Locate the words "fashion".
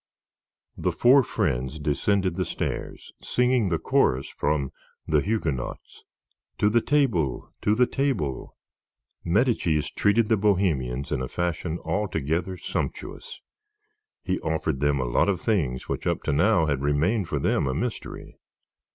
11.27-11.77